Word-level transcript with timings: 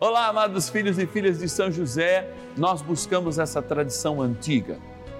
Olá, 0.00 0.28
amados 0.28 0.68
filhos 0.68 0.96
e 0.96 1.08
filhas 1.08 1.40
de 1.40 1.48
São 1.48 1.72
José, 1.72 2.32
nós 2.56 2.80
buscamos 2.80 3.36
essa 3.36 3.60
tradição 3.60 4.22
antiga 4.22 4.78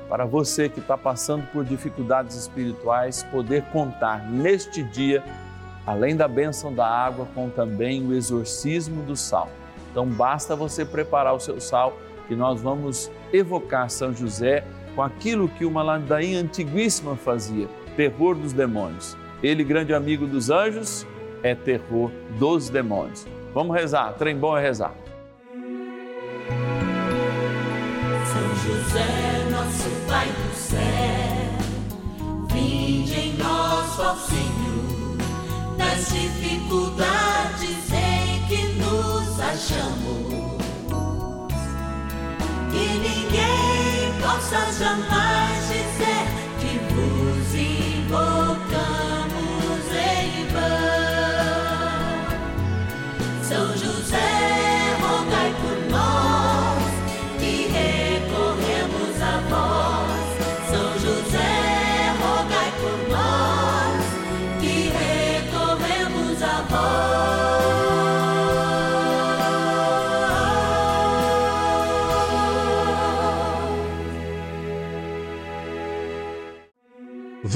para 0.09 0.25
você 0.25 0.69
que 0.69 0.79
está 0.79 0.97
passando 0.97 1.45
por 1.51 1.65
dificuldades 1.65 2.37
espirituais, 2.37 3.25
poder 3.25 3.65
contar 3.73 4.31
neste 4.31 4.85
dia, 4.85 5.25
além 5.85 6.15
da 6.15 6.29
bênção 6.29 6.73
da 6.73 6.87
água, 6.87 7.27
com 7.35 7.51
também 7.51 8.07
o 8.07 8.15
exorcismo 8.15 9.03
do 9.03 9.17
sal. 9.17 9.49
Então 9.91 10.07
basta 10.07 10.55
você 10.55 10.85
preparar 10.85 11.35
o 11.35 11.41
seu 11.41 11.61
sal, 11.61 11.99
que 12.29 12.37
nós 12.37 12.61
vamos 12.61 13.11
evocar 13.33 13.91
São 13.91 14.15
José 14.15 14.63
com 14.95 15.03
aquilo 15.03 15.49
que 15.49 15.65
uma 15.65 15.83
ladainha 15.83 16.39
antiguíssima 16.39 17.17
fazia, 17.17 17.69
terror 17.97 18.37
dos 18.37 18.53
demônios. 18.53 19.17
Ele, 19.43 19.65
grande 19.65 19.93
amigo 19.93 20.25
dos 20.25 20.51
anjos, 20.51 21.05
é 21.43 21.53
terror 21.53 22.13
dos 22.39 22.71
demônios. 22.71 23.27
Vamos 23.55 23.75
rezar, 23.75 24.13
trem 24.15 24.37
bom 24.37 24.57
é 24.57 24.63
rezar. 24.63 24.93
São 28.25 28.55
José, 28.57 29.49
nosso 29.51 29.91
Pai 30.07 30.27
do 30.27 30.55
céu, 30.55 30.79
vinde 32.53 33.15
em 33.15 33.33
nós, 33.39 33.99
ó 33.99 34.15
Senhor, 34.15 35.17
nas 35.77 36.09
dificuldades 36.09 37.93
em 37.93 38.47
que 38.47 38.65
nos 38.75 39.41
achamos. 39.41 40.59
Que 42.71 42.99
ninguém 42.99 44.13
possa 44.21 44.73
jamais 44.73 45.28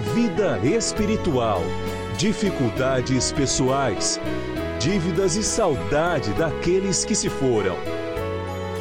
vida 0.00 0.58
espiritual, 0.64 1.60
dificuldades 2.16 3.32
pessoais, 3.32 4.18
dívidas 4.80 5.36
e 5.36 5.42
saudade 5.42 6.32
daqueles 6.32 7.04
que 7.04 7.14
se 7.14 7.28
foram. 7.28 7.76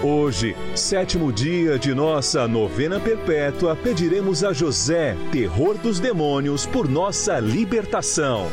Hoje, 0.01 0.55
sétimo 0.75 1.31
dia 1.31 1.77
de 1.77 1.93
nossa 1.93 2.47
novena 2.47 3.01
perpétua, 3.01 3.75
pediremos 3.75 4.45
a 4.45 4.53
José, 4.53 5.17
terror 5.29 5.77
dos 5.77 5.99
demônios, 5.99 6.65
por 6.65 6.87
nossa 6.87 7.37
libertação. 7.37 8.45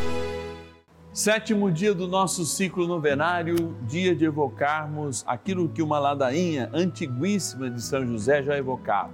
Sétimo 1.12 1.70
dia 1.70 1.94
do 1.94 2.08
nosso 2.08 2.44
ciclo 2.44 2.86
novenário, 2.86 3.76
dia 3.82 4.14
de 4.14 4.24
evocarmos 4.24 5.24
aquilo 5.24 5.68
que 5.68 5.80
uma 5.80 6.00
ladainha 6.00 6.68
antiguíssima 6.74 7.70
de 7.70 7.80
São 7.80 8.04
José 8.04 8.42
já 8.42 8.58
evocava. 8.58 9.12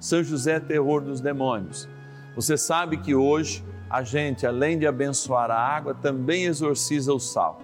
São 0.00 0.22
José, 0.22 0.58
terror 0.58 1.00
dos 1.00 1.20
demônios. 1.20 1.88
Você 2.38 2.56
sabe 2.56 2.98
que 2.98 3.16
hoje 3.16 3.64
a 3.90 4.04
gente, 4.04 4.46
além 4.46 4.78
de 4.78 4.86
abençoar 4.86 5.50
a 5.50 5.58
água, 5.58 5.92
também 5.92 6.44
exorciza 6.44 7.12
o 7.12 7.18
sal. 7.18 7.58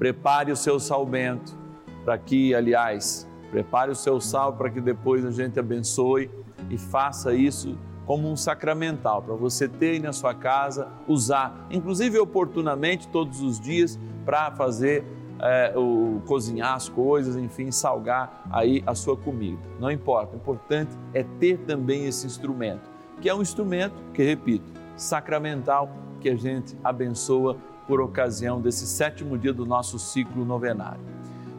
Prepare 0.00 0.50
o 0.50 0.56
seu 0.56 0.80
sal 0.80 1.06
bento 1.06 1.56
para 2.04 2.18
que, 2.18 2.52
aliás, 2.52 3.24
prepare 3.52 3.92
o 3.92 3.94
seu 3.94 4.20
sal 4.20 4.54
para 4.54 4.68
que 4.68 4.80
depois 4.80 5.24
a 5.24 5.30
gente 5.30 5.60
abençoe 5.60 6.28
e 6.68 6.76
faça 6.76 7.34
isso 7.34 7.78
como 8.04 8.28
um 8.28 8.34
sacramental 8.34 9.22
para 9.22 9.36
você 9.36 9.68
ter 9.68 9.90
aí 9.90 10.00
na 10.00 10.12
sua 10.12 10.34
casa, 10.34 10.88
usar, 11.06 11.64
inclusive 11.70 12.18
oportunamente 12.18 13.06
todos 13.06 13.40
os 13.40 13.60
dias 13.60 13.96
para 14.24 14.50
fazer 14.50 15.04
é, 15.38 15.72
o 15.76 16.20
cozinhar 16.26 16.74
as 16.74 16.88
coisas, 16.88 17.36
enfim, 17.36 17.70
salgar 17.70 18.42
aí 18.50 18.82
a 18.88 18.94
sua 18.96 19.16
comida. 19.16 19.62
Não 19.78 19.88
importa, 19.88 20.34
o 20.34 20.36
importante 20.36 20.90
é 21.14 21.22
ter 21.38 21.58
também 21.58 22.06
esse 22.06 22.26
instrumento 22.26 22.95
que 23.20 23.28
é 23.28 23.34
um 23.34 23.42
instrumento, 23.42 23.94
que 24.12 24.22
repito, 24.22 24.64
sacramental, 24.96 25.90
que 26.20 26.28
a 26.28 26.36
gente 26.36 26.76
abençoa 26.82 27.56
por 27.86 28.00
ocasião 28.00 28.60
desse 28.60 28.86
sétimo 28.86 29.38
dia 29.38 29.52
do 29.52 29.64
nosso 29.64 29.98
ciclo 29.98 30.44
novenário. 30.44 31.00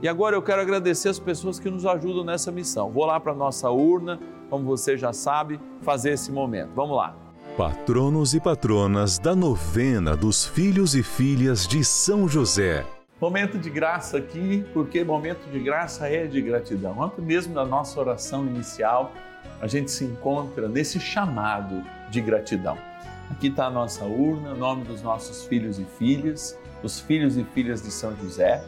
E 0.01 0.07
agora 0.07 0.35
eu 0.35 0.41
quero 0.41 0.61
agradecer 0.61 1.09
as 1.09 1.19
pessoas 1.19 1.59
que 1.59 1.69
nos 1.69 1.85
ajudam 1.85 2.23
nessa 2.23 2.51
missão. 2.51 2.91
Vou 2.91 3.05
lá 3.05 3.19
para 3.19 3.31
a 3.31 3.35
nossa 3.35 3.69
urna, 3.69 4.19
como 4.49 4.63
você 4.65 4.95
já 4.95 5.11
sabe, 5.11 5.59
fazer 5.81 6.11
esse 6.11 6.31
momento. 6.31 6.69
Vamos 6.75 6.95
lá. 6.97 7.15
Patronos 7.57 8.35
e 8.35 8.39
patronas 8.39 9.17
da 9.17 9.35
novena 9.35 10.15
dos 10.15 10.45
filhos 10.45 10.93
e 10.93 11.01
filhas 11.01 11.67
de 11.67 11.83
São 11.83 12.27
José. 12.27 12.85
Momento 13.19 13.57
de 13.57 13.71
graça 13.71 14.19
aqui, 14.19 14.63
porque 14.73 15.03
momento 15.03 15.49
de 15.49 15.57
graça 15.57 16.07
é 16.07 16.27
de 16.27 16.39
gratidão. 16.39 17.01
Antes 17.01 17.23
mesmo 17.23 17.51
da 17.51 17.65
nossa 17.65 17.99
oração 17.99 18.45
inicial, 18.45 19.11
a 19.59 19.65
gente 19.65 19.89
se 19.89 20.05
encontra 20.05 20.69
nesse 20.69 20.99
chamado 20.99 21.83
de 22.11 22.21
gratidão. 22.21 22.77
Aqui 23.31 23.47
está 23.47 23.65
a 23.65 23.69
nossa 23.71 24.05
urna, 24.05 24.53
nome 24.53 24.83
dos 24.83 25.01
nossos 25.01 25.45
filhos 25.45 25.79
e 25.79 25.83
filhas, 25.97 26.55
os 26.83 26.99
filhos 26.99 27.37
e 27.37 27.43
filhas 27.43 27.81
de 27.81 27.89
São 27.89 28.15
José, 28.17 28.63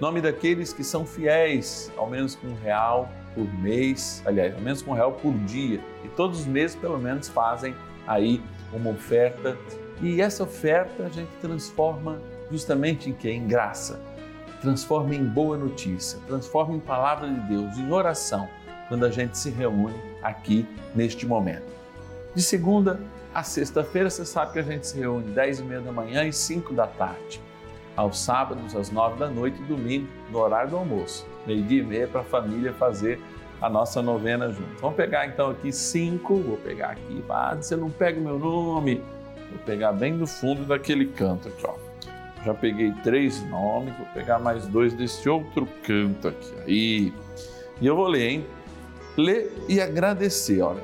nome 0.00 0.20
daqueles 0.20 0.72
que 0.72 0.84
são 0.84 1.04
fiéis, 1.04 1.90
ao 1.96 2.08
menos 2.08 2.36
com 2.36 2.46
um 2.46 2.56
real 2.62 3.08
por 3.34 3.52
mês, 3.58 4.22
aliás, 4.24 4.54
ao 4.54 4.60
menos 4.60 4.82
com 4.82 4.92
um 4.92 4.94
real 4.94 5.14
por 5.14 5.34
dia, 5.40 5.80
e 6.04 6.08
todos 6.10 6.38
os 6.38 6.46
meses 6.46 6.76
pelo 6.76 6.96
menos 6.96 7.28
fazem 7.28 7.74
aí 8.06 8.40
uma 8.72 8.90
oferta, 8.90 9.58
e 10.00 10.22
essa 10.22 10.44
oferta 10.44 11.06
a 11.06 11.08
gente 11.08 11.30
transforma 11.40 12.20
justamente 12.50 13.08
em 13.08 13.12
quê? 13.12 13.30
Em 13.30 13.46
graça, 13.46 14.00
transforma 14.60 15.14
em 15.14 15.24
boa 15.24 15.56
notícia, 15.56 16.18
transforma 16.26 16.74
em 16.74 16.80
palavra 16.80 17.28
de 17.28 17.40
Deus, 17.48 17.78
em 17.78 17.90
oração 17.90 18.48
quando 18.88 19.06
a 19.06 19.10
gente 19.10 19.38
se 19.38 19.50
reúne 19.50 19.94
aqui 20.22 20.66
neste 20.94 21.26
momento. 21.26 21.70
De 22.34 22.42
segunda 22.42 23.00
a 23.32 23.44
sexta-feira, 23.44 24.10
você 24.10 24.24
sabe 24.24 24.52
que 24.52 24.58
a 24.58 24.62
gente 24.62 24.86
se 24.88 24.98
reúne 24.98 25.30
10 25.32 25.60
e 25.60 25.62
meia 25.62 25.80
da 25.80 25.92
manhã 25.92 26.24
e 26.24 26.32
5 26.32 26.74
da 26.74 26.86
tarde. 26.86 27.40
Aos 27.96 28.18
sábados, 28.18 28.74
às 28.74 28.90
9 28.90 29.18
da 29.18 29.28
noite 29.28 29.60
e 29.60 29.64
domingo, 29.64 30.08
no 30.30 30.38
horário 30.38 30.70
do 30.70 30.76
almoço. 30.76 31.24
Meio-dia 31.46 31.80
e 31.80 31.86
meia 31.86 32.08
para 32.08 32.22
a 32.22 32.24
família 32.24 32.72
fazer 32.72 33.20
a 33.60 33.68
nossa 33.68 34.02
novena 34.02 34.50
junto. 34.50 34.80
Vamos 34.80 34.96
pegar 34.96 35.26
então 35.26 35.50
aqui 35.50 35.70
cinco, 35.70 36.36
vou 36.36 36.56
pegar 36.56 36.90
aqui, 36.90 37.22
ah, 37.28 37.54
você 37.54 37.76
não 37.76 37.90
pega 37.90 38.18
o 38.18 38.22
meu 38.22 38.38
nome, 38.38 39.02
vou 39.50 39.58
pegar 39.64 39.92
bem 39.92 40.14
no 40.14 40.26
fundo 40.26 40.64
daquele 40.64 41.06
canto 41.06 41.48
aqui, 41.48 41.66
ó. 41.66 41.89
Já 42.44 42.54
peguei 42.54 42.92
três 43.02 43.42
nomes, 43.48 43.94
vou 43.96 44.06
pegar 44.14 44.38
mais 44.38 44.66
dois 44.66 44.94
desse 44.94 45.28
outro 45.28 45.68
canto 45.82 46.28
aqui. 46.28 46.54
Aí. 46.66 47.12
E 47.80 47.86
eu 47.86 47.96
vou 47.96 48.08
ler, 48.08 48.30
hein? 48.30 48.46
ler 49.16 49.52
e 49.68 49.80
agradecer. 49.80 50.60
Olha, 50.62 50.82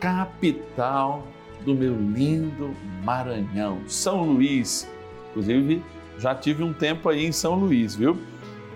capital 0.00 1.26
do 1.64 1.74
meu 1.74 1.94
lindo 1.94 2.74
Maranhão, 3.02 3.80
São 3.86 4.24
Luís. 4.24 4.88
Inclusive, 5.30 5.84
já 6.18 6.34
tive 6.34 6.62
um 6.62 6.72
tempo 6.72 7.08
aí 7.08 7.24
em 7.24 7.32
São 7.32 7.54
Luís, 7.54 7.94
viu? 7.94 8.18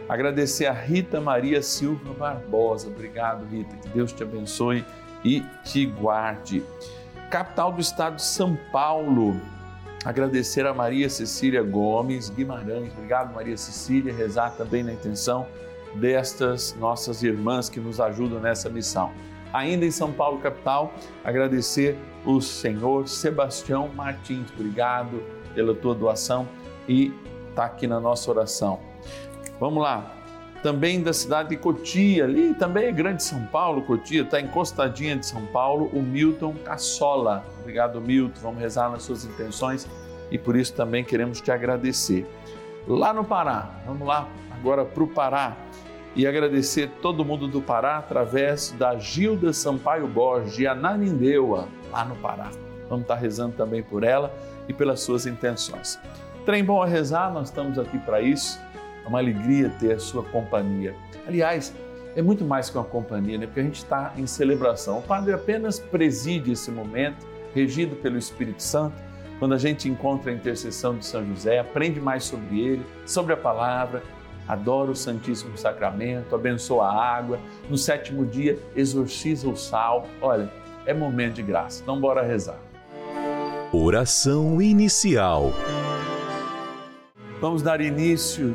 Agradecer 0.08 0.66
a 0.66 0.72
Rita 0.72 1.20
Maria 1.20 1.62
Silva 1.62 2.12
Barbosa. 2.14 2.88
Obrigado, 2.88 3.46
Rita. 3.46 3.76
Que 3.76 3.88
Deus 3.90 4.12
te 4.12 4.22
abençoe 4.22 4.84
e 5.24 5.40
te 5.64 5.86
guarde. 5.86 6.64
Capital 7.30 7.72
do 7.72 7.80
estado 7.80 8.16
de 8.16 8.24
São 8.24 8.58
Paulo. 8.72 9.40
Agradecer 10.04 10.66
a 10.66 10.72
Maria 10.72 11.10
Cecília 11.10 11.62
Gomes 11.62 12.30
Guimarães. 12.30 12.92
Obrigado, 12.92 13.34
Maria 13.34 13.56
Cecília. 13.56 14.12
Rezar 14.14 14.50
também 14.52 14.82
na 14.82 14.92
intenção 14.92 15.46
destas 15.94 16.74
nossas 16.78 17.22
irmãs 17.22 17.68
que 17.68 17.78
nos 17.78 18.00
ajudam 18.00 18.40
nessa 18.40 18.70
missão. 18.70 19.12
Ainda 19.52 19.84
em 19.84 19.90
São 19.90 20.12
Paulo, 20.12 20.38
capital, 20.38 20.94
agradecer 21.24 21.98
o 22.24 22.40
senhor 22.40 23.08
Sebastião 23.08 23.88
Martins. 23.88 24.50
Obrigado 24.52 25.22
pela 25.54 25.74
tua 25.74 25.94
doação 25.94 26.48
e 26.88 27.12
está 27.48 27.64
aqui 27.64 27.86
na 27.86 28.00
nossa 28.00 28.30
oração. 28.30 28.80
Vamos 29.58 29.82
lá. 29.82 30.19
Também 30.62 31.02
da 31.02 31.12
cidade 31.12 31.50
de 31.50 31.56
Cotia, 31.56 32.24
ali 32.24 32.54
também 32.54 32.86
é 32.86 32.92
grande 32.92 33.22
São 33.22 33.44
Paulo, 33.46 33.82
Cotia, 33.82 34.22
está 34.22 34.40
encostadinha 34.40 35.16
de 35.16 35.24
São 35.24 35.46
Paulo, 35.46 35.90
o 35.92 36.02
Milton 36.02 36.54
Cassola. 36.64 37.44
Obrigado, 37.60 38.00
Milton. 38.00 38.40
Vamos 38.42 38.60
rezar 38.60 38.90
nas 38.90 39.02
suas 39.02 39.24
intenções 39.24 39.88
e 40.30 40.38
por 40.38 40.56
isso 40.56 40.74
também 40.74 41.02
queremos 41.02 41.40
te 41.40 41.50
agradecer. 41.50 42.26
Lá 42.86 43.12
no 43.12 43.24
Pará, 43.24 43.70
vamos 43.86 44.06
lá 44.06 44.28
agora 44.50 44.84
para 44.84 45.02
o 45.02 45.06
Pará 45.06 45.56
e 46.14 46.26
agradecer 46.26 46.90
todo 47.00 47.24
mundo 47.24 47.46
do 47.48 47.62
Pará 47.62 47.98
através 47.98 48.72
da 48.72 48.96
Gilda 48.96 49.52
Sampaio 49.52 50.06
Borges, 50.06 50.54
de 50.56 50.66
Ananindeua, 50.66 51.68
lá 51.90 52.04
no 52.04 52.16
Pará. 52.16 52.50
Vamos 52.88 53.02
estar 53.02 53.14
rezando 53.14 53.54
também 53.56 53.82
por 53.82 54.02
ela 54.02 54.34
e 54.68 54.74
pelas 54.74 55.00
suas 55.00 55.24
intenções. 55.24 55.98
Trem 56.44 56.64
bom 56.64 56.82
a 56.82 56.86
rezar, 56.86 57.32
nós 57.32 57.48
estamos 57.48 57.78
aqui 57.78 57.98
para 57.98 58.20
isso. 58.20 58.58
Uma 59.10 59.18
alegria 59.18 59.68
ter 59.70 59.94
a 59.94 59.98
sua 59.98 60.22
companhia. 60.22 60.94
Aliás, 61.26 61.74
é 62.14 62.22
muito 62.22 62.44
mais 62.44 62.70
que 62.70 62.78
uma 62.78 62.84
companhia, 62.84 63.36
né? 63.38 63.46
Porque 63.46 63.58
a 63.58 63.64
gente 63.64 63.78
está 63.78 64.14
em 64.16 64.24
celebração. 64.24 64.98
O 64.98 65.02
Padre 65.02 65.32
apenas 65.32 65.80
preside 65.80 66.52
esse 66.52 66.70
momento, 66.70 67.26
regido 67.52 67.96
pelo 67.96 68.16
Espírito 68.16 68.62
Santo. 68.62 68.94
Quando 69.40 69.54
a 69.54 69.58
gente 69.58 69.88
encontra 69.88 70.30
a 70.30 70.34
intercessão 70.34 70.96
de 70.96 71.04
São 71.04 71.26
José, 71.26 71.58
aprende 71.58 71.98
mais 71.98 72.22
sobre 72.22 72.60
ele, 72.60 72.86
sobre 73.04 73.32
a 73.32 73.36
palavra, 73.36 74.00
adora 74.46 74.92
o 74.92 74.94
Santíssimo 74.94 75.58
Sacramento, 75.58 76.32
abençoa 76.32 76.86
a 76.86 77.16
água, 77.16 77.40
no 77.68 77.76
sétimo 77.76 78.24
dia 78.24 78.60
exorciza 78.76 79.48
o 79.48 79.56
sal. 79.56 80.06
Olha, 80.22 80.48
é 80.86 80.94
momento 80.94 81.34
de 81.34 81.42
graça. 81.42 81.82
Então, 81.82 82.00
bora 82.00 82.22
rezar. 82.22 82.60
Oração 83.72 84.62
inicial. 84.62 85.52
Vamos 87.40 87.60
dar 87.60 87.80
início 87.80 88.54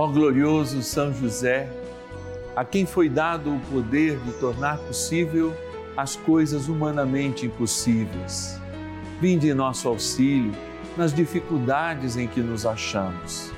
Ó 0.00 0.06
glorioso 0.06 0.82
São 0.82 1.12
José, 1.12 1.68
a 2.56 2.64
quem 2.64 2.86
foi 2.86 3.06
dado 3.06 3.54
o 3.54 3.60
poder 3.70 4.18
de 4.20 4.32
tornar 4.32 4.78
possível 4.78 5.54
as 5.94 6.16
coisas 6.16 6.68
humanamente 6.68 7.44
impossíveis. 7.44 8.58
Vinde 9.20 9.50
em 9.50 9.52
nosso 9.52 9.86
auxílio 9.86 10.54
nas 10.96 11.12
dificuldades 11.12 12.16
em 12.16 12.26
que 12.26 12.40
nos 12.40 12.64
achamos. 12.64 13.52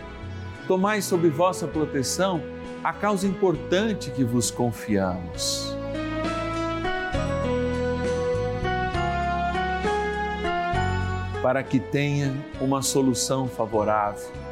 Tomai 0.66 1.00
sob 1.00 1.28
vossa 1.28 1.68
proteção 1.68 2.42
a 2.82 2.92
causa 2.92 3.24
importante 3.24 4.10
que 4.10 4.24
vos 4.24 4.50
confiamos. 4.50 5.76
Para 11.40 11.62
que 11.62 11.78
tenha 11.78 12.34
uma 12.60 12.82
solução 12.82 13.46
favorável. 13.46 14.51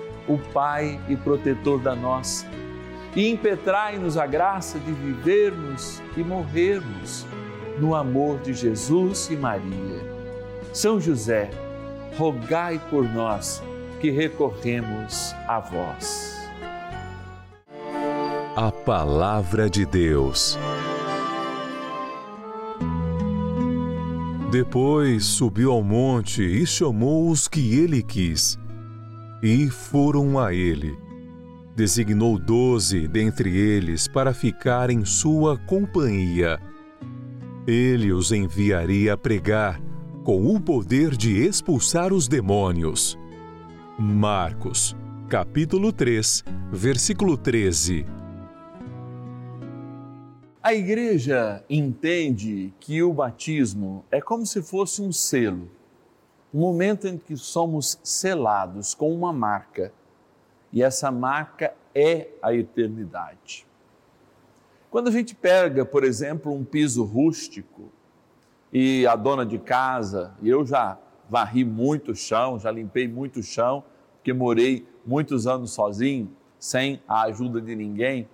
o 0.27 0.37
Pai 0.37 0.99
e 1.09 1.15
protetor 1.15 1.79
da 1.79 1.95
nossa 1.95 2.45
e 3.15 3.29
impetrai-nos 3.29 4.17
a 4.17 4.25
graça 4.25 4.79
de 4.79 4.91
vivermos 4.91 6.01
e 6.15 6.23
morrermos 6.23 7.25
no 7.77 7.93
amor 7.95 8.39
de 8.39 8.53
Jesus 8.53 9.29
e 9.29 9.35
Maria. 9.35 10.11
São 10.73 10.99
José, 10.99 11.49
rogai 12.17 12.79
por 12.89 13.03
nós 13.03 13.61
que 13.99 14.09
recorremos 14.09 15.33
a 15.47 15.59
vós. 15.59 16.39
A 18.55 18.71
Palavra 18.71 19.69
de 19.69 19.85
Deus. 19.85 20.57
Depois 24.51 25.23
subiu 25.23 25.71
ao 25.71 25.81
monte 25.81 26.41
e 26.41 26.65
chamou 26.65 27.29
os 27.29 27.47
que 27.47 27.79
ele 27.79 28.03
quis, 28.03 28.59
e 29.41 29.69
foram 29.69 30.39
a 30.39 30.53
ele 30.53 30.97
designou 31.75 32.37
doze 32.37 33.07
dentre 33.07 33.57
eles 33.57 34.07
para 34.07 34.33
ficar 34.33 34.89
em 34.89 35.05
sua 35.05 35.57
companhia. 35.57 36.59
Ele 37.65 38.11
os 38.11 38.31
enviaria 38.31 39.13
a 39.13 39.17
pregar 39.17 39.81
com 40.23 40.53
o 40.53 40.59
poder 40.59 41.15
de 41.15 41.43
expulsar 41.43 42.13
os 42.13 42.27
demônios. 42.27 43.17
Marcos, 43.97 44.95
capítulo 45.29 45.91
3, 45.91 46.43
versículo 46.71 47.37
13. 47.37 48.05
A 50.61 50.75
igreja 50.75 51.63
entende 51.67 52.71
que 52.79 53.01
o 53.01 53.11
batismo 53.11 54.05
é 54.11 54.21
como 54.21 54.45
se 54.45 54.61
fosse 54.61 55.01
um 55.01 55.11
selo, 55.11 55.67
um 56.53 56.59
momento 56.59 57.07
em 57.07 57.17
que 57.17 57.37
somos 57.37 57.99
selados 58.03 58.93
com 58.93 59.13
uma 59.13 59.31
marca 59.31 59.93
e 60.71 60.83
essa 60.83 61.11
marca 61.11 61.73
é 61.93 62.29
a 62.41 62.53
eternidade. 62.53 63.65
Quando 64.89 65.07
a 65.07 65.11
gente 65.11 65.33
pega, 65.33 65.85
por 65.85 66.03
exemplo, 66.03 66.53
um 66.53 66.63
piso 66.63 67.03
rústico 67.03 67.89
e 68.71 69.05
a 69.07 69.15
dona 69.15 69.45
de 69.45 69.57
casa, 69.57 70.33
e 70.41 70.49
eu 70.49 70.65
já 70.65 70.97
varri 71.29 71.63
muito 71.63 72.13
chão, 72.13 72.59
já 72.59 72.69
limpei 72.69 73.07
muito 73.07 73.41
chão, 73.41 73.83
porque 74.15 74.33
morei 74.33 74.85
muitos 75.05 75.47
anos 75.47 75.71
sozinho, 75.71 76.29
sem 76.59 77.01
a 77.07 77.23
ajuda 77.23 77.61
de 77.61 77.75
ninguém. 77.75 78.27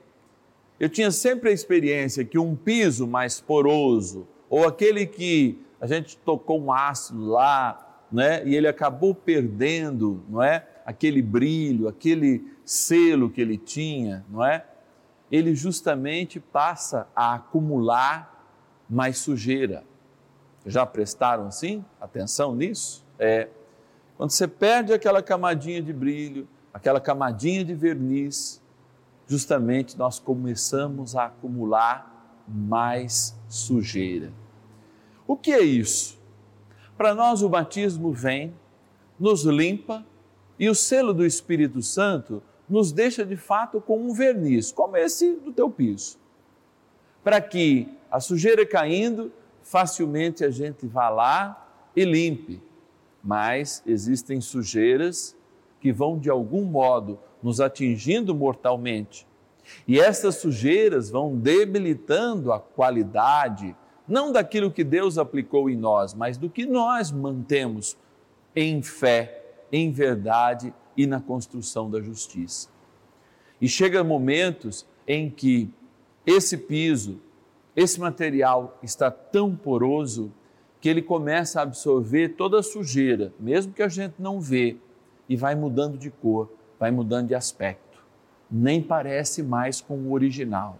Eu 0.80 0.90
tinha 0.90 1.12
sempre 1.12 1.50
a 1.50 1.54
experiência 1.54 2.26
que 2.26 2.38
um 2.38 2.56
piso 2.56 3.08
mais 3.08 3.40
poroso, 3.40 4.28
ou 4.50 4.68
aquele 4.68 5.06
que 5.06 5.64
a 5.80 5.86
gente 5.86 6.18
tocou 6.18 6.60
um 6.60 6.72
ácido 6.72 7.26
lá, 7.26 7.87
né, 8.12 8.46
e 8.48 8.56
ele 8.56 8.68
acabou 8.68 9.14
perdendo, 9.14 10.24
não 10.30 10.42
é? 10.42 10.66
aquele 10.88 11.22
brilho, 11.22 11.90
aquele 11.90 12.50
selo 12.64 13.30
que 13.30 13.42
ele 13.42 13.58
tinha, 13.58 14.26
não 14.30 14.42
é? 14.42 14.66
Ele 15.30 15.54
justamente 15.54 16.40
passa 16.40 17.10
a 17.14 17.36
acumular 17.36 18.50
mais 18.90 19.18
sujeira. 19.18 19.84
Já 20.66 20.86
prestaram 20.86 21.48
assim 21.48 21.84
atenção 22.00 22.56
nisso? 22.56 23.06
É. 23.20 23.50
Quando 24.16 24.30
você 24.30 24.48
perde 24.48 24.94
aquela 24.94 25.22
camadinha 25.22 25.82
de 25.82 25.92
brilho, 25.92 26.48
aquela 26.74 27.02
camadinha 27.02 27.66
de 27.66 27.74
verniz, 27.74 28.62
justamente 29.28 29.98
nós 29.98 30.20
começamos 30.20 31.18
a 31.18 31.26
acumular 31.26 32.44
mais 32.48 33.38
sujeira. 33.50 34.32
O 35.28 35.36
que 35.36 35.52
é 35.52 35.60
isso? 35.60 36.17
Para 36.98 37.14
nós 37.14 37.42
o 37.42 37.50
batismo 37.50 38.12
vem, 38.12 38.54
nos 39.20 39.44
limpa 39.44 40.04
e 40.58 40.68
o 40.68 40.76
selo 40.76 41.14
do 41.14 41.26
Espírito 41.26 41.82
Santo 41.82 42.42
nos 42.68 42.92
deixa 42.92 43.26
de 43.26 43.38
fato 43.38 43.80
com 43.80 44.00
um 44.00 44.14
verniz, 44.14 44.72
como 44.72 44.98
esse 44.98 45.36
do 45.36 45.54
teu 45.54 45.70
piso. 45.70 46.18
para 47.24 47.42
que 47.42 47.90
a 48.10 48.22
sujeira 48.22 48.66
caindo, 48.66 49.34
facilmente 49.62 50.46
a 50.46 50.50
gente 50.50 50.88
vá 50.88 51.10
lá 51.10 51.68
e 51.94 52.06
limpe. 52.06 52.62
Mas 53.22 53.84
existem 53.86 54.40
sujeiras 54.40 55.36
que 55.82 55.92
vão 55.92 56.18
de 56.18 56.30
algum 56.30 56.64
modo 56.64 57.20
nos 57.44 57.60
atingindo 57.60 58.34
mortalmente. 58.34 59.28
E 59.86 60.00
essas 60.00 60.36
sujeiras 60.36 61.10
vão 61.10 61.36
debilitando 61.36 62.54
a 62.54 62.62
qualidade, 62.62 63.76
não 64.08 64.32
daquilo 64.32 64.72
que 64.72 64.84
Deus 64.84 65.18
aplicou 65.18 65.70
em 65.70 65.76
nós, 65.76 66.14
mas 66.14 66.38
do 66.38 66.50
que 66.50 66.66
nós 66.66 67.12
mantemos 67.12 67.98
em 68.56 68.82
fé, 68.82 69.44
em 69.72 69.92
verdade 69.92 70.74
e 70.96 71.06
na 71.06 71.20
construção 71.20 71.90
da 71.90 72.02
justiça. 72.02 72.70
E 73.60 73.68
chega 73.68 74.04
momentos 74.04 74.86
em 75.08 75.30
que 75.30 75.70
esse 76.26 76.58
piso, 76.58 77.20
esse 77.76 78.00
material 78.00 78.78
está 78.82 79.12
tão 79.12 79.56
poroso 79.56 80.32
que 80.80 80.90
ele 80.90 81.02
começa 81.02 81.60
a 81.60 81.64
absorver 81.64 82.30
toda 82.30 82.60
a 82.60 82.64
sujeira, 82.64 83.34
mesmo 83.40 83.74
que 83.74 83.82
a 83.82 83.88
gente 83.88 84.16
não 84.20 84.40
vê, 84.40 84.78
e 85.28 85.36
vai 85.36 85.56
mudando 85.56 85.98
de 85.98 86.10
cor, 86.10 86.50
vai 86.80 86.92
mudando 86.92 87.28
de 87.28 87.36
aspecto. 87.36 88.04
Nem 88.50 88.82
parece 88.82 89.44
mais 89.44 89.82
com 89.82 89.98
o 89.98 90.14
original. 90.14 90.80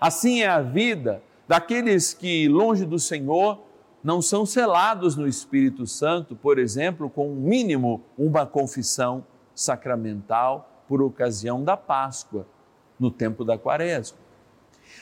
Assim 0.00 0.42
é 0.42 0.46
a 0.46 0.60
vida 0.60 1.22
daqueles 1.46 2.12
que, 2.12 2.48
longe 2.48 2.84
do 2.84 2.98
Senhor, 2.98 3.62
não 4.02 4.22
são 4.22 4.46
selados 4.46 5.16
no 5.16 5.26
Espírito 5.26 5.86
Santo, 5.86 6.36
por 6.36 6.58
exemplo, 6.58 7.10
com 7.10 7.28
o 7.28 7.32
um 7.32 7.40
mínimo 7.40 8.02
uma 8.16 8.46
confissão 8.46 9.24
sacramental 9.54 10.84
por 10.86 11.02
ocasião 11.02 11.64
da 11.64 11.76
Páscoa, 11.76 12.46
no 12.98 13.10
tempo 13.10 13.44
da 13.44 13.58
Quaresma. 13.58 14.18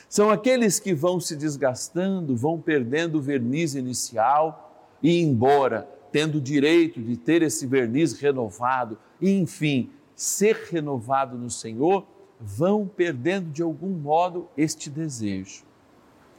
São 0.09 0.29
aqueles 0.29 0.79
que 0.79 0.93
vão 0.93 1.19
se 1.19 1.35
desgastando, 1.35 2.35
vão 2.35 2.59
perdendo 2.59 3.19
o 3.19 3.21
verniz 3.21 3.75
inicial 3.75 4.97
e, 5.03 5.21
embora 5.21 5.87
tendo 6.11 6.37
o 6.37 6.41
direito 6.41 7.01
de 7.01 7.17
ter 7.17 7.41
esse 7.41 7.67
verniz 7.67 8.13
renovado 8.19 8.97
e, 9.21 9.37
enfim, 9.37 9.91
ser 10.15 10.67
renovado 10.71 11.37
no 11.37 11.49
Senhor, 11.49 12.07
vão 12.39 12.87
perdendo 12.87 13.51
de 13.51 13.61
algum 13.61 13.89
modo 13.89 14.47
este 14.57 14.89
desejo 14.89 15.63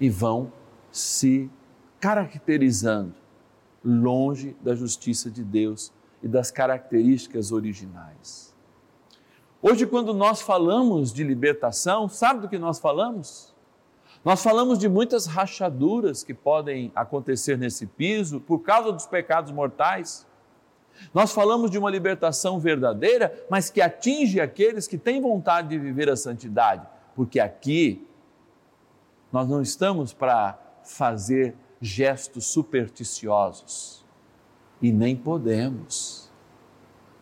e 0.00 0.08
vão 0.08 0.52
se 0.90 1.50
caracterizando 2.00 3.14
longe 3.84 4.56
da 4.60 4.74
justiça 4.74 5.30
de 5.30 5.44
Deus 5.44 5.92
e 6.22 6.28
das 6.28 6.50
características 6.50 7.52
originais. 7.52 8.54
Hoje, 9.62 9.86
quando 9.86 10.12
nós 10.12 10.40
falamos 10.40 11.12
de 11.12 11.24
libertação, 11.24 12.08
sabe 12.08 12.40
do 12.40 12.48
que 12.48 12.58
nós 12.58 12.78
falamos? 12.78 13.54
Nós 14.24 14.42
falamos 14.42 14.78
de 14.78 14.88
muitas 14.88 15.26
rachaduras 15.26 16.24
que 16.24 16.34
podem 16.34 16.90
acontecer 16.94 17.56
nesse 17.56 17.86
piso 17.86 18.40
por 18.40 18.58
causa 18.58 18.92
dos 18.92 19.06
pecados 19.06 19.52
mortais. 19.52 20.26
Nós 21.14 21.32
falamos 21.32 21.70
de 21.70 21.78
uma 21.78 21.90
libertação 21.90 22.58
verdadeira, 22.58 23.32
mas 23.48 23.70
que 23.70 23.80
atinge 23.80 24.40
aqueles 24.40 24.88
que 24.88 24.98
têm 24.98 25.20
vontade 25.20 25.68
de 25.68 25.78
viver 25.78 26.10
a 26.10 26.16
santidade, 26.16 26.86
porque 27.14 27.38
aqui 27.38 28.06
nós 29.32 29.48
não 29.48 29.60
estamos 29.60 30.12
para 30.12 30.58
fazer 30.84 31.54
gestos 31.80 32.46
supersticiosos 32.46 34.04
e 34.80 34.92
nem 34.92 35.16
podemos. 35.16 36.30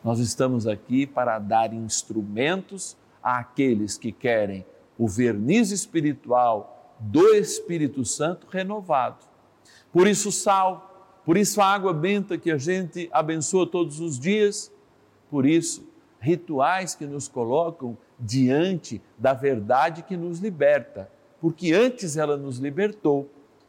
Nós 0.02 0.18
estamos 0.18 0.66
aqui 0.66 1.06
para 1.06 1.38
dar 1.38 1.72
instrumentos 1.72 2.96
àqueles 3.22 3.96
que 3.96 4.12
querem 4.12 4.66
o 4.98 5.08
verniz 5.08 5.70
espiritual 5.70 6.94
do 7.00 7.34
Espírito 7.34 8.04
Santo 8.04 8.46
renovado. 8.48 9.24
Por 9.92 10.06
isso, 10.06 10.30
sal, 10.30 11.20
por 11.24 11.36
isso, 11.36 11.60
a 11.60 11.66
água 11.66 11.92
benta 11.92 12.36
que 12.36 12.50
a 12.50 12.58
gente 12.58 13.08
abençoa 13.12 13.66
todos 13.66 13.98
os 14.00 14.18
dias, 14.18 14.70
por 15.30 15.46
isso, 15.46 15.88
rituais 16.20 16.94
que 16.94 17.06
nos 17.06 17.28
colocam 17.28 17.96
diante 18.18 19.00
da 19.18 19.32
verdade 19.32 20.02
que 20.02 20.16
nos 20.16 20.38
liberta, 20.38 21.10
porque 21.44 21.74
antes 21.74 22.16
ela 22.16 22.38
nos 22.38 22.56
libertou 22.56 23.28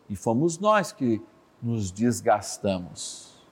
e 0.09 0.15
fomos 0.15 0.57
nós 0.57 0.93
que 0.93 1.21
nos 1.61 1.91
desgastamos. 1.91 3.45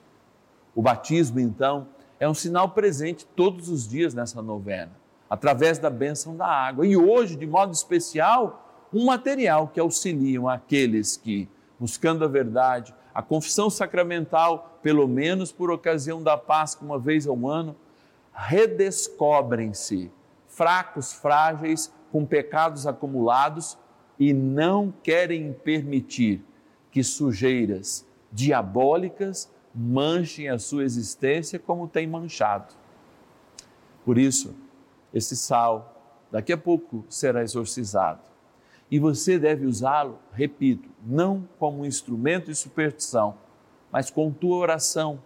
O 0.74 0.80
batismo, 0.80 1.38
então, 1.38 1.88
é 2.18 2.26
um 2.26 2.32
sinal 2.32 2.70
presente 2.70 3.26
todos 3.36 3.68
os 3.68 3.86
dias 3.86 4.14
nessa 4.14 4.40
novena, 4.40 4.92
através 5.28 5.78
da 5.78 5.90
bênção 5.90 6.34
da 6.34 6.46
água. 6.46 6.86
E 6.86 6.96
hoje, 6.96 7.36
de 7.36 7.46
modo 7.46 7.74
especial, 7.74 8.66
um 8.90 9.04
material 9.04 9.68
que 9.68 9.78
auxilia 9.78 10.40
aqueles 10.50 11.18
que, 11.18 11.46
buscando 11.78 12.24
a 12.24 12.28
verdade, 12.28 12.94
a 13.14 13.20
confissão 13.20 13.68
sacramental, 13.68 14.78
pelo 14.82 15.06
menos 15.06 15.52
por 15.52 15.70
ocasião 15.70 16.22
da 16.22 16.38
Páscoa, 16.38 16.86
uma 16.86 16.98
vez 16.98 17.26
ao 17.26 17.46
ano, 17.46 17.76
redescobrem-se 18.32 20.10
fracos, 20.48 21.12
frágeis, 21.12 21.92
com 22.10 22.24
pecados 22.24 22.86
acumulados 22.86 23.76
e 24.18 24.32
não 24.32 24.92
querem 25.02 25.52
permitir 25.52 26.42
que 26.90 27.02
sujeiras 27.02 28.06
diabólicas 28.32 29.50
manchem 29.74 30.48
a 30.48 30.58
sua 30.58 30.84
existência 30.84 31.58
como 31.58 31.88
tem 31.88 32.06
manchado. 32.06 32.74
Por 34.04 34.18
isso, 34.18 34.54
esse 35.12 35.36
sal 35.36 35.90
daqui 36.30 36.52
a 36.52 36.58
pouco 36.58 37.04
será 37.08 37.42
exorcizado 37.42 38.20
e 38.90 38.98
você 38.98 39.38
deve 39.38 39.66
usá-lo, 39.66 40.18
repito, 40.32 40.88
não 41.04 41.48
como 41.58 41.82
um 41.82 41.86
instrumento 41.86 42.46
de 42.46 42.54
superstição, 42.54 43.36
mas 43.90 44.10
com 44.10 44.30
tua 44.30 44.56
oração, 44.56 45.20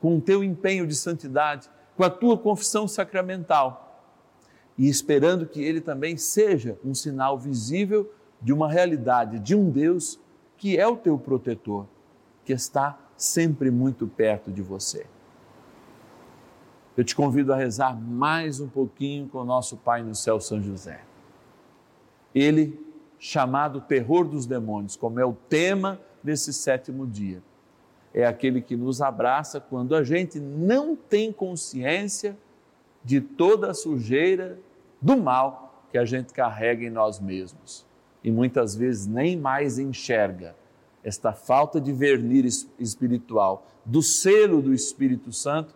com 0.00 0.18
o 0.18 0.20
teu 0.20 0.42
empenho 0.42 0.86
de 0.86 0.94
santidade, 0.94 1.70
com 1.96 2.04
a 2.04 2.10
tua 2.10 2.36
confissão 2.36 2.88
sacramental 2.88 3.84
e 4.76 4.88
esperando 4.88 5.46
que 5.46 5.62
ele 5.62 5.80
também 5.80 6.16
seja 6.16 6.78
um 6.84 6.94
sinal 6.94 7.38
visível 7.38 8.12
de 8.44 8.52
uma 8.52 8.70
realidade, 8.70 9.38
de 9.38 9.56
um 9.56 9.70
Deus 9.70 10.20
que 10.58 10.78
é 10.78 10.86
o 10.86 10.98
teu 10.98 11.18
protetor, 11.18 11.86
que 12.44 12.52
está 12.52 12.98
sempre 13.16 13.70
muito 13.70 14.06
perto 14.06 14.52
de 14.52 14.60
você. 14.60 15.06
Eu 16.94 17.02
te 17.02 17.16
convido 17.16 17.54
a 17.54 17.56
rezar 17.56 17.98
mais 17.98 18.60
um 18.60 18.68
pouquinho 18.68 19.26
com 19.28 19.38
o 19.38 19.44
nosso 19.44 19.78
Pai 19.78 20.02
no 20.02 20.14
céu, 20.14 20.38
São 20.40 20.62
José. 20.62 21.00
Ele 22.34 22.78
chamado 23.18 23.80
terror 23.80 24.28
dos 24.28 24.44
demônios, 24.44 24.94
como 24.94 25.18
é 25.18 25.24
o 25.24 25.32
tema 25.32 25.98
desse 26.22 26.52
sétimo 26.52 27.06
dia. 27.06 27.42
É 28.12 28.26
aquele 28.26 28.60
que 28.60 28.76
nos 28.76 29.00
abraça 29.00 29.58
quando 29.58 29.96
a 29.96 30.04
gente 30.04 30.38
não 30.38 30.94
tem 30.94 31.32
consciência 31.32 32.36
de 33.02 33.22
toda 33.22 33.70
a 33.70 33.74
sujeira 33.74 34.58
do 35.00 35.16
mal 35.16 35.86
que 35.90 35.96
a 35.96 36.04
gente 36.04 36.34
carrega 36.34 36.84
em 36.84 36.90
nós 36.90 37.18
mesmos 37.18 37.86
e 38.24 38.32
muitas 38.32 38.74
vezes 38.74 39.06
nem 39.06 39.36
mais 39.36 39.78
enxerga 39.78 40.56
esta 41.04 41.34
falta 41.34 41.78
de 41.78 41.92
verniz 41.92 42.66
espiritual, 42.78 43.66
do 43.84 44.02
selo 44.02 44.62
do 44.62 44.72
Espírito 44.72 45.30
Santo, 45.30 45.74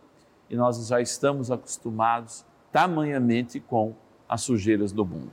e 0.48 0.56
nós 0.56 0.86
já 0.86 1.02
estamos 1.02 1.50
acostumados 1.50 2.46
tamanhamente 2.72 3.60
com 3.60 3.94
as 4.26 4.40
sujeiras 4.40 4.90
do 4.90 5.04
mundo. 5.04 5.30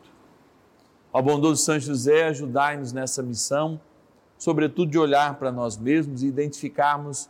Ó 1.13 1.21
bondoso 1.21 1.63
São 1.63 1.79
José, 1.79 2.27
ajudai-nos 2.27 2.91
nessa 2.91 3.23
missão, 3.23 3.79
sobretudo 4.37 4.91
de 4.91 4.99
olhar 4.99 5.39
para 5.39 5.49
nós 5.49 5.77
mesmos 5.77 6.21
e 6.21 6.27
identificarmos 6.27 7.29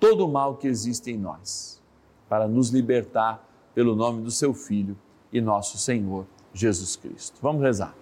todo 0.00 0.26
o 0.26 0.28
mal 0.28 0.56
que 0.56 0.66
existe 0.66 1.12
em 1.12 1.16
nós, 1.16 1.80
para 2.28 2.48
nos 2.48 2.70
libertar 2.70 3.48
pelo 3.72 3.94
nome 3.94 4.22
do 4.22 4.30
seu 4.32 4.52
Filho 4.52 4.98
e 5.32 5.40
nosso 5.40 5.78
Senhor 5.78 6.26
Jesus 6.52 6.96
Cristo. 6.96 7.38
Vamos 7.40 7.62
rezar. 7.62 8.01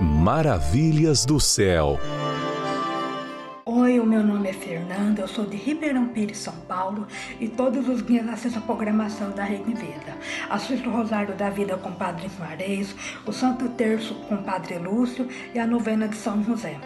Maravilhas 0.00 1.24
do 1.24 1.38
céu. 1.38 1.98
Fernanda, 4.74 5.20
eu 5.20 5.28
sou 5.28 5.46
de 5.46 5.56
Ribeirão 5.56 6.08
Pires, 6.08 6.38
São 6.38 6.52
Paulo 6.66 7.06
e 7.38 7.46
todos 7.46 7.88
os 7.88 8.04
dias 8.04 8.28
assisto 8.28 8.58
a 8.58 8.62
programação 8.62 9.30
da 9.30 9.44
Rede 9.44 9.72
Vida. 9.72 10.16
Assisto 10.50 10.88
o 10.88 10.92
Rosário 10.92 11.32
da 11.36 11.48
Vida 11.48 11.76
com 11.76 11.92
Padre 11.92 12.28
Juarez, 12.36 12.92
o 13.24 13.30
Santo 13.30 13.68
Terço 13.68 14.16
com 14.28 14.38
Padre 14.38 14.78
Lúcio 14.78 15.28
e 15.54 15.60
a 15.60 15.66
novena 15.66 16.08
de 16.08 16.16
São 16.16 16.42
José. 16.42 16.76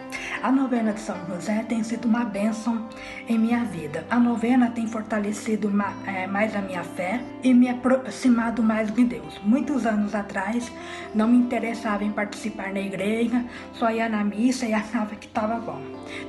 A 0.43 0.51
novena 0.51 0.93
de 0.93 0.99
São 0.99 1.17
José 1.25 1.65
tem 1.67 1.83
sido 1.83 2.07
uma 2.07 2.23
bênção 2.23 2.87
em 3.27 3.39
minha 3.39 3.65
vida. 3.65 4.05
A 4.07 4.19
novena 4.19 4.69
tem 4.69 4.85
fortalecido 4.85 5.71
mais 5.71 6.55
a 6.55 6.61
minha 6.61 6.83
fé 6.83 7.19
e 7.41 7.55
me 7.55 7.69
aproximado 7.69 8.61
mais 8.61 8.93
de 8.93 9.03
Deus. 9.03 9.39
Muitos 9.43 9.87
anos 9.87 10.13
atrás 10.13 10.71
não 11.15 11.27
me 11.27 11.37
interessava 11.37 12.03
em 12.03 12.11
participar 12.11 12.71
na 12.71 12.81
igreja, 12.81 13.43
só 13.73 13.89
ia 13.89 14.07
na 14.07 14.23
missa 14.23 14.67
e 14.67 14.73
achava 14.75 15.15
que 15.15 15.25
estava 15.25 15.55
bom. 15.55 15.81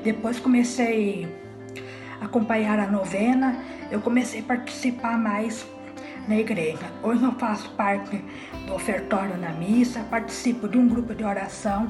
Depois 0.03 0.41
comecei 0.41 1.50
acompanhar 2.21 2.79
a 2.79 2.87
novena, 2.87 3.57
eu 3.91 4.01
comecei 4.01 4.41
a 4.41 4.45
participar 4.45 5.19
mais 5.19 5.67
na 6.29 6.37
igreja. 6.37 6.91
Hoje 7.03 7.23
eu 7.25 7.33
faço 7.33 7.71
parte 7.71 8.23
do 8.67 8.75
ofertório 8.75 9.37
na 9.37 9.51
missa, 9.51 10.01
participo 10.11 10.69
de 10.69 10.79
um 10.79 10.87
grupo 10.87 11.15
de 11.15 11.25
oração 11.25 11.89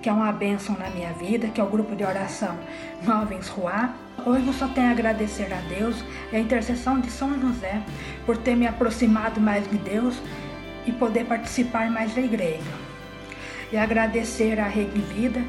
que 0.00 0.08
é 0.08 0.12
uma 0.12 0.30
bênção 0.30 0.76
na 0.78 0.88
minha 0.90 1.12
vida, 1.12 1.48
que 1.48 1.60
é 1.60 1.64
o 1.64 1.68
grupo 1.68 1.96
de 1.96 2.04
oração 2.04 2.56
Novens 3.02 3.48
Ruá. 3.48 3.94
Hoje 4.24 4.46
eu 4.46 4.52
só 4.52 4.68
tenho 4.68 4.88
a 4.88 4.92
agradecer 4.92 5.52
a 5.52 5.60
Deus 5.68 6.04
e 6.32 6.36
a 6.36 6.40
intercessão 6.40 7.00
de 7.00 7.10
São 7.10 7.38
José 7.40 7.82
por 8.24 8.36
ter 8.36 8.54
me 8.54 8.66
aproximado 8.66 9.40
mais 9.40 9.68
de 9.68 9.76
Deus 9.78 10.20
e 10.86 10.92
poder 10.92 11.24
participar 11.26 11.90
mais 11.90 12.14
da 12.14 12.20
igreja. 12.20 12.70
E 13.72 13.76
agradecer 13.76 14.58
a 14.60 14.66
Rede 14.66 15.00
Vida 15.00 15.44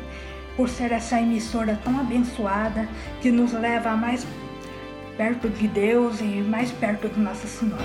por 0.60 0.68
ser 0.68 0.92
essa 0.92 1.22
emissora 1.22 1.80
tão 1.86 1.98
abençoada 1.98 2.86
que 3.22 3.32
nos 3.32 3.54
leva 3.54 3.96
mais 3.96 4.28
perto 5.16 5.48
de 5.48 5.70
Deus 5.70 6.20
e 6.20 6.26
mais 6.26 6.70
perto 6.70 7.08
de 7.08 7.18
Nossa 7.18 7.48
Senhora. 7.48 7.82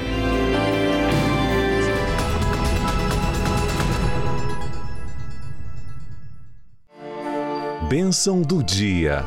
Bênção 7.88 8.42
do 8.42 8.60
dia. 8.60 9.24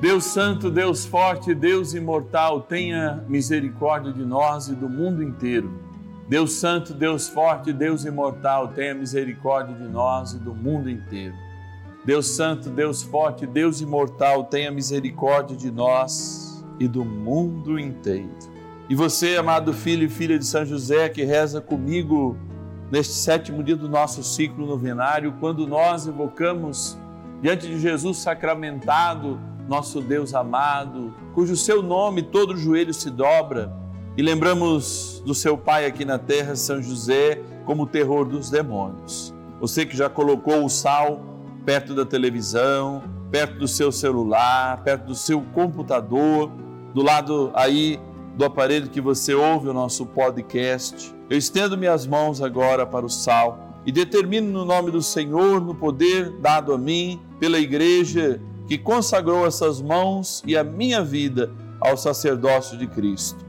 Deus 0.00 0.26
Santo, 0.26 0.70
Deus 0.70 1.04
Forte, 1.04 1.52
Deus 1.56 1.92
Imortal, 1.92 2.60
tenha 2.60 3.24
misericórdia 3.28 4.12
de 4.12 4.24
nós 4.24 4.68
e 4.68 4.76
do 4.76 4.88
mundo 4.88 5.24
inteiro. 5.24 5.89
Deus 6.30 6.52
Santo, 6.52 6.94
Deus 6.94 7.28
Forte, 7.28 7.72
Deus 7.72 8.04
Imortal, 8.04 8.68
tenha 8.68 8.94
misericórdia 8.94 9.74
de 9.74 9.88
nós 9.88 10.32
e 10.32 10.38
do 10.38 10.54
mundo 10.54 10.88
inteiro. 10.88 11.34
Deus 12.04 12.28
Santo, 12.28 12.70
Deus 12.70 13.02
Forte, 13.02 13.48
Deus 13.48 13.80
Imortal, 13.80 14.44
tenha 14.44 14.70
misericórdia 14.70 15.56
de 15.56 15.72
nós 15.72 16.64
e 16.78 16.86
do 16.86 17.04
mundo 17.04 17.80
inteiro. 17.80 18.30
E 18.88 18.94
você, 18.94 19.38
amado 19.38 19.72
filho 19.72 20.04
e 20.04 20.08
filha 20.08 20.38
de 20.38 20.46
São 20.46 20.64
José, 20.64 21.08
que 21.08 21.24
reza 21.24 21.60
comigo 21.60 22.36
neste 22.92 23.14
sétimo 23.14 23.60
dia 23.60 23.74
do 23.74 23.88
nosso 23.88 24.22
ciclo 24.22 24.64
novenário, 24.68 25.34
quando 25.40 25.66
nós 25.66 26.06
evocamos 26.06 26.96
diante 27.42 27.66
de 27.66 27.80
Jesus 27.80 28.18
sacramentado, 28.18 29.36
nosso 29.68 30.00
Deus 30.00 30.32
amado, 30.32 31.12
cujo 31.34 31.56
seu 31.56 31.82
nome 31.82 32.22
todo 32.22 32.56
joelho 32.56 32.94
se 32.94 33.10
dobra, 33.10 33.79
e 34.20 34.22
lembramos 34.22 35.22
do 35.24 35.34
seu 35.34 35.56
pai 35.56 35.86
aqui 35.86 36.04
na 36.04 36.18
terra, 36.18 36.54
São 36.54 36.82
José, 36.82 37.40
como 37.64 37.84
o 37.84 37.86
terror 37.86 38.26
dos 38.26 38.50
demônios. 38.50 39.32
Você 39.58 39.86
que 39.86 39.96
já 39.96 40.10
colocou 40.10 40.62
o 40.62 40.68
sal 40.68 41.24
perto 41.64 41.94
da 41.94 42.04
televisão, 42.04 43.02
perto 43.30 43.58
do 43.58 43.66
seu 43.66 43.90
celular, 43.90 44.82
perto 44.82 45.06
do 45.06 45.14
seu 45.14 45.40
computador, 45.54 46.50
do 46.92 47.02
lado 47.02 47.50
aí 47.54 47.98
do 48.36 48.44
aparelho 48.44 48.90
que 48.90 49.00
você 49.00 49.32
ouve 49.32 49.70
o 49.70 49.72
nosso 49.72 50.04
podcast. 50.04 51.14
Eu 51.30 51.38
estendo 51.38 51.78
minhas 51.78 52.06
mãos 52.06 52.42
agora 52.42 52.84
para 52.84 53.06
o 53.06 53.08
sal 53.08 53.80
e 53.86 53.90
determino 53.90 54.52
no 54.52 54.66
nome 54.66 54.90
do 54.90 55.00
Senhor, 55.00 55.62
no 55.62 55.74
poder 55.74 56.30
dado 56.42 56.74
a 56.74 56.78
mim 56.78 57.18
pela 57.38 57.58
igreja 57.58 58.38
que 58.68 58.76
consagrou 58.76 59.46
essas 59.46 59.80
mãos 59.80 60.42
e 60.46 60.58
a 60.58 60.62
minha 60.62 61.02
vida 61.02 61.50
ao 61.80 61.96
sacerdócio 61.96 62.76
de 62.76 62.86
Cristo. 62.86 63.48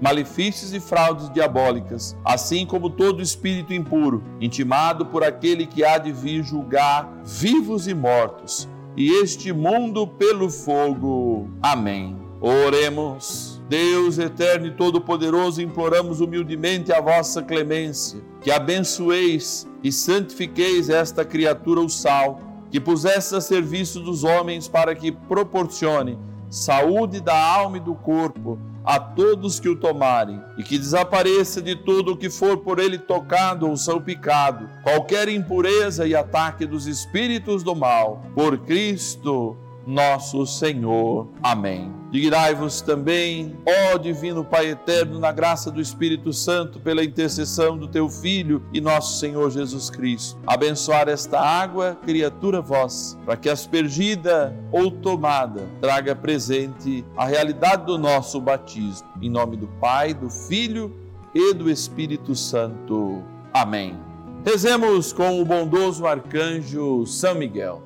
malefícios 0.00 0.72
e 0.74 0.80
fraudes 0.80 1.30
diabólicas, 1.32 2.16
assim 2.24 2.66
como 2.66 2.90
todo 2.90 3.22
espírito 3.22 3.72
impuro, 3.72 4.22
intimado 4.40 5.06
por 5.06 5.24
aquele 5.24 5.66
que 5.66 5.84
há 5.84 5.98
de 5.98 6.12
vir 6.12 6.42
julgar 6.42 7.20
vivos 7.24 7.86
e 7.86 7.94
mortos, 7.94 8.68
e 8.96 9.10
este 9.22 9.52
mundo 9.52 10.06
pelo 10.06 10.50
fogo. 10.50 11.50
Amém. 11.62 12.16
Oremos. 12.40 13.56
Deus 13.68 14.16
eterno 14.18 14.68
e 14.68 14.70
todo-poderoso, 14.70 15.60
imploramos 15.60 16.20
humildemente 16.20 16.92
a 16.92 17.00
vossa 17.00 17.42
clemência, 17.42 18.20
que 18.40 18.50
abençoeis 18.50 19.66
e 19.82 19.90
santifiqueis 19.90 20.88
esta 20.88 21.24
criatura, 21.24 21.80
o 21.80 21.88
sal, 21.88 22.40
que 22.70 22.80
pusesse 22.80 23.34
a 23.34 23.40
serviço 23.40 24.00
dos 24.00 24.22
homens 24.22 24.68
para 24.68 24.94
que 24.94 25.10
proporcione 25.10 26.16
saúde 26.50 27.20
da 27.20 27.36
alma 27.36 27.76
e 27.78 27.80
do 27.80 27.94
corpo 27.94 28.58
a 28.84 29.00
todos 29.00 29.58
que 29.58 29.68
o 29.68 29.74
tomarem, 29.74 30.40
e 30.56 30.62
que 30.62 30.78
desapareça 30.78 31.60
de 31.60 31.74
tudo 31.74 32.12
o 32.12 32.16
que 32.16 32.30
for 32.30 32.58
por 32.58 32.78
ele 32.78 32.98
tocado 32.98 33.68
ou 33.68 33.76
salpicado, 33.76 34.70
qualquer 34.84 35.28
impureza 35.28 36.06
e 36.06 36.14
ataque 36.14 36.64
dos 36.64 36.86
espíritos 36.86 37.64
do 37.64 37.74
mal. 37.74 38.22
Por 38.32 38.58
Cristo 38.58 39.56
nosso 39.86 40.44
Senhor. 40.46 41.28
Amém. 41.42 41.92
Digrai-vos 42.10 42.80
também, 42.80 43.56
ó 43.66 43.98
Divino 43.98 44.44
Pai 44.44 44.70
Eterno, 44.70 45.18
na 45.18 45.30
graça 45.32 45.70
do 45.70 45.80
Espírito 45.80 46.32
Santo, 46.32 46.80
pela 46.80 47.04
intercessão 47.04 47.76
do 47.76 47.86
Teu 47.86 48.08
Filho 48.08 48.62
e 48.72 48.80
nosso 48.80 49.18
Senhor 49.18 49.50
Jesus 49.50 49.90
Cristo. 49.90 50.38
Abençoar 50.46 51.08
esta 51.08 51.40
água, 51.40 51.96
criatura 52.04 52.60
vossa, 52.60 53.16
para 53.18 53.36
que 53.36 53.48
aspergida 53.48 54.56
ou 54.72 54.90
tomada 54.90 55.68
traga 55.80 56.16
presente 56.16 57.04
a 57.16 57.26
realidade 57.26 57.86
do 57.86 57.98
nosso 57.98 58.40
batismo. 58.40 59.06
Em 59.20 59.30
nome 59.30 59.56
do 59.56 59.66
Pai, 59.80 60.14
do 60.14 60.30
Filho 60.30 60.94
e 61.34 61.52
do 61.52 61.70
Espírito 61.70 62.34
Santo. 62.34 63.22
Amém. 63.52 63.96
Rezemos 64.44 65.12
com 65.12 65.40
o 65.40 65.44
bondoso 65.44 66.06
arcanjo 66.06 67.04
São 67.04 67.34
Miguel. 67.34 67.85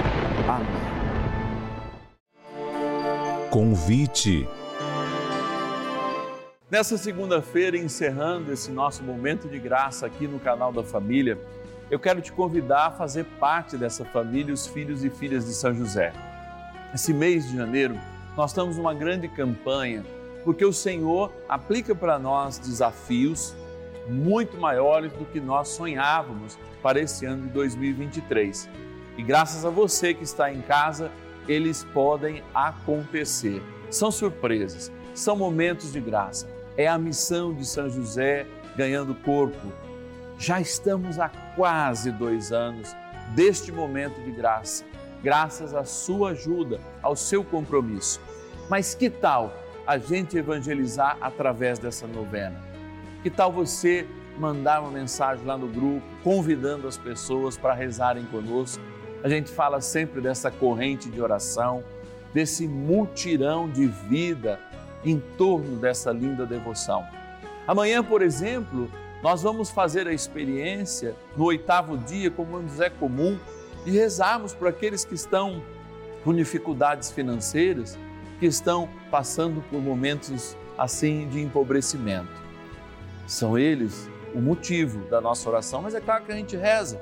Amém. 0.51 0.67
Convite. 3.49 4.47
Nessa 6.69 6.97
segunda-feira, 6.97 7.77
encerrando 7.77 8.51
esse 8.51 8.71
nosso 8.71 9.03
momento 9.03 9.47
de 9.47 9.59
graça 9.59 10.05
aqui 10.05 10.27
no 10.27 10.39
canal 10.39 10.71
da 10.71 10.83
Família, 10.83 11.37
eu 11.89 11.99
quero 11.99 12.21
te 12.21 12.31
convidar 12.31 12.87
a 12.87 12.91
fazer 12.91 13.25
parte 13.39 13.77
dessa 13.77 14.05
família, 14.05 14.53
os 14.53 14.67
filhos 14.67 15.03
e 15.03 15.09
filhas 15.09 15.45
de 15.45 15.53
São 15.53 15.73
José. 15.73 16.13
Esse 16.93 17.13
mês 17.13 17.49
de 17.49 17.57
janeiro, 17.57 17.97
nós 18.35 18.51
estamos 18.51 18.77
numa 18.77 18.93
grande 18.93 19.27
campanha, 19.27 20.03
porque 20.43 20.65
o 20.65 20.73
Senhor 20.73 21.31
aplica 21.47 21.93
para 21.93 22.17
nós 22.17 22.57
desafios 22.57 23.53
muito 24.07 24.57
maiores 24.57 25.11
do 25.13 25.25
que 25.25 25.39
nós 25.39 25.69
sonhávamos 25.69 26.57
para 26.81 26.99
esse 26.99 27.25
ano 27.25 27.43
de 27.43 27.49
2023. 27.49 28.69
E 29.17 29.23
graças 29.23 29.65
a 29.65 29.69
você 29.69 30.13
que 30.13 30.23
está 30.23 30.51
em 30.51 30.61
casa, 30.61 31.11
eles 31.47 31.83
podem 31.93 32.43
acontecer. 32.53 33.61
São 33.89 34.11
surpresas, 34.11 34.91
são 35.13 35.35
momentos 35.35 35.91
de 35.91 35.99
graça. 35.99 36.47
É 36.77 36.87
a 36.87 36.97
missão 36.97 37.53
de 37.53 37.65
São 37.65 37.89
José 37.89 38.47
ganhando 38.75 39.13
corpo. 39.15 39.71
Já 40.37 40.61
estamos 40.61 41.19
há 41.19 41.29
quase 41.55 42.11
dois 42.11 42.51
anos 42.51 42.95
deste 43.35 43.71
momento 43.71 44.19
de 44.21 44.31
graça, 44.31 44.83
graças 45.23 45.73
à 45.73 45.83
sua 45.83 46.31
ajuda, 46.31 46.79
ao 47.01 47.15
seu 47.15 47.43
compromisso. 47.43 48.19
Mas 48.69 48.95
que 48.95 49.09
tal 49.09 49.53
a 49.85 49.97
gente 49.97 50.37
evangelizar 50.37 51.17
através 51.21 51.77
dessa 51.77 52.07
novena? 52.07 52.59
Que 53.21 53.29
tal 53.29 53.51
você 53.51 54.07
mandar 54.37 54.81
uma 54.81 54.91
mensagem 54.91 55.45
lá 55.45 55.57
no 55.57 55.67
grupo, 55.67 56.01
convidando 56.23 56.87
as 56.87 56.97
pessoas 56.97 57.57
para 57.57 57.73
rezarem 57.73 58.23
conosco? 58.25 58.81
A 59.23 59.29
gente 59.29 59.51
fala 59.51 59.79
sempre 59.81 60.19
dessa 60.19 60.49
corrente 60.49 61.09
de 61.09 61.21
oração, 61.21 61.83
desse 62.33 62.67
mutirão 62.67 63.69
de 63.69 63.85
vida 63.85 64.59
em 65.03 65.19
torno 65.37 65.77
dessa 65.77 66.11
linda 66.11 66.45
devoção. 66.45 67.05
Amanhã, 67.67 68.03
por 68.03 68.21
exemplo, 68.21 68.89
nós 69.21 69.43
vamos 69.43 69.69
fazer 69.69 70.07
a 70.07 70.13
experiência 70.13 71.15
no 71.37 71.45
oitavo 71.45 71.97
dia, 71.97 72.31
como 72.31 72.59
nos 72.59 72.79
é 72.79 72.89
comum, 72.89 73.37
de 73.85 73.91
rezarmos 73.91 74.53
por 74.53 74.67
aqueles 74.67 75.05
que 75.05 75.13
estão 75.13 75.61
com 76.23 76.33
dificuldades 76.33 77.11
financeiras, 77.11 77.97
que 78.39 78.47
estão 78.47 78.89
passando 79.11 79.61
por 79.69 79.79
momentos 79.79 80.57
assim 80.77 81.27
de 81.29 81.39
empobrecimento. 81.39 82.41
São 83.27 83.57
eles 83.57 84.09
o 84.33 84.39
motivo 84.39 85.07
da 85.09 85.21
nossa 85.21 85.47
oração, 85.47 85.81
mas 85.81 85.93
é 85.93 86.01
claro 86.01 86.25
que 86.25 86.31
a 86.31 86.35
gente 86.35 86.55
reza 86.55 86.99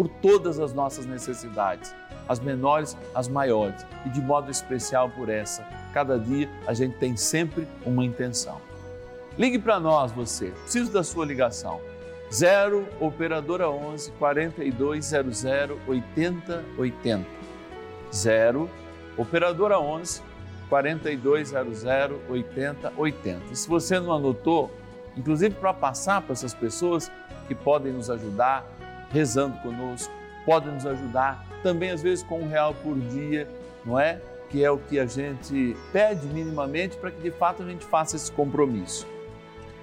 por 0.00 0.08
todas 0.08 0.58
as 0.58 0.72
nossas 0.72 1.04
necessidades, 1.04 1.94
as 2.26 2.40
menores, 2.40 2.96
as 3.14 3.28
maiores, 3.28 3.84
e 4.06 4.08
de 4.08 4.22
modo 4.22 4.50
especial 4.50 5.10
por 5.10 5.28
essa. 5.28 5.62
Cada 5.92 6.18
dia 6.18 6.48
a 6.66 6.72
gente 6.72 6.96
tem 6.96 7.18
sempre 7.18 7.68
uma 7.84 8.02
intenção. 8.02 8.62
Ligue 9.36 9.58
para 9.58 9.78
nós, 9.78 10.10
você. 10.10 10.52
Preciso 10.62 10.90
da 10.90 11.04
sua 11.04 11.26
ligação. 11.26 11.82
0 12.32 12.88
operadora 12.98 13.68
11 13.68 14.10
4200 14.12 15.44
8080. 15.86 17.26
0 18.10 18.70
operadora 19.18 19.78
11 19.78 20.22
4200 20.70 21.84
8080. 22.26 23.52
E 23.52 23.54
se 23.54 23.68
você 23.68 24.00
não 24.00 24.14
anotou, 24.14 24.70
inclusive 25.14 25.54
para 25.56 25.74
passar 25.74 26.22
para 26.22 26.32
essas 26.32 26.54
pessoas 26.54 27.12
que 27.46 27.54
podem 27.54 27.92
nos 27.92 28.08
ajudar 28.08 28.64
rezando 29.10 29.58
conosco, 29.58 30.12
podem 30.44 30.72
nos 30.72 30.86
ajudar 30.86 31.44
também 31.62 31.90
às 31.90 32.02
vezes 32.02 32.24
com 32.24 32.40
um 32.40 32.48
real 32.48 32.74
por 32.74 32.98
dia, 32.98 33.46
não 33.84 33.98
é? 33.98 34.20
Que 34.48 34.64
é 34.64 34.70
o 34.70 34.78
que 34.78 34.98
a 34.98 35.06
gente 35.06 35.76
pede 35.92 36.26
minimamente 36.26 36.96
para 36.96 37.10
que 37.10 37.20
de 37.20 37.30
fato 37.30 37.62
a 37.62 37.66
gente 37.66 37.84
faça 37.84 38.16
esse 38.16 38.32
compromisso. 38.32 39.06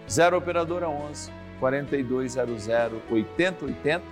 0 0.10 0.38
operadora 0.38 0.90
11 0.90 1.32
4200 1.60 2.68
8080 3.10 4.04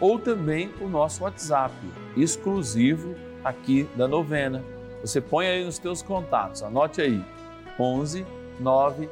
ou 0.00 0.18
também 0.18 0.72
o 0.80 0.88
nosso 0.88 1.24
WhatsApp 1.24 1.74
exclusivo 2.16 3.14
aqui 3.44 3.88
da 3.96 4.06
novena. 4.06 4.62
Você 5.00 5.20
põe 5.20 5.46
aí 5.46 5.64
nos 5.64 5.78
teus 5.78 6.02
contatos, 6.02 6.62
anote 6.62 7.00
aí 7.00 7.24
11 7.78 8.26
9 8.60 9.08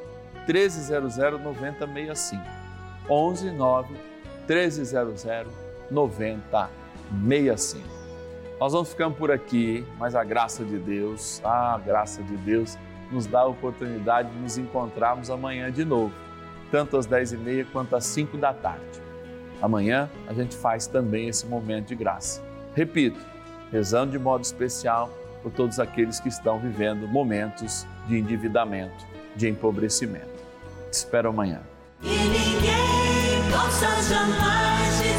1300 0.47 1.17
9065. 1.17 2.43
11 3.09 3.51
9 3.51 4.14
1300 4.47 5.25
9065. 5.91 7.87
Nós 8.59 8.73
vamos 8.73 8.89
ficando 8.89 9.15
por 9.15 9.31
aqui, 9.31 9.85
mas 9.99 10.15
a 10.15 10.23
graça 10.23 10.63
de 10.63 10.77
Deus, 10.77 11.41
a 11.43 11.77
graça 11.77 12.23
de 12.23 12.37
Deus 12.37 12.77
nos 13.11 13.25
dá 13.27 13.41
a 13.41 13.45
oportunidade 13.45 14.29
de 14.29 14.39
nos 14.39 14.57
encontrarmos 14.57 15.29
amanhã 15.29 15.71
de 15.71 15.85
novo, 15.85 16.13
tanto 16.71 16.97
às 16.97 17.05
10h30 17.07 17.67
quanto 17.71 17.95
às 17.95 18.05
5 18.05 18.37
da 18.37 18.53
tarde. 18.53 19.03
Amanhã 19.61 20.09
a 20.27 20.33
gente 20.33 20.55
faz 20.55 20.87
também 20.87 21.27
esse 21.27 21.45
momento 21.45 21.87
de 21.87 21.95
graça. 21.95 22.41
Repito, 22.73 23.19
rezando 23.71 24.11
de 24.11 24.19
modo 24.19 24.43
especial 24.43 25.09
por 25.43 25.51
todos 25.51 25.79
aqueles 25.79 26.19
que 26.19 26.29
estão 26.29 26.59
vivendo 26.59 27.07
momentos 27.07 27.85
de 28.07 28.17
endividamento, 28.17 29.05
de 29.35 29.47
empobrecimento. 29.49 30.33
Te 30.89 30.93
espero 30.93 31.29
amanhã 31.29 31.61
possa 33.55 34.01
jamais 34.09 34.89
dizer 34.91 35.14